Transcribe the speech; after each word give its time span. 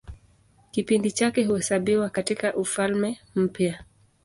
Kipindi 0.71 1.11
chake 1.11 1.43
huhesabiwa 1.43 2.09
katIka 2.09 2.55
Ufalme 2.55 3.19
Mpya. 3.35 3.83